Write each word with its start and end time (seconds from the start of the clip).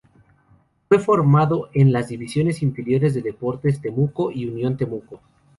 Fue 0.87 0.97
formado 0.97 1.69
en 1.75 1.93
las 1.93 2.07
divisiones 2.07 2.63
inferiores 2.63 3.13
de 3.13 3.21
Deportes 3.21 3.79
Temuco 3.79 4.31
y 4.31 4.47
Unión 4.47 4.75
Temuco. 4.75 5.21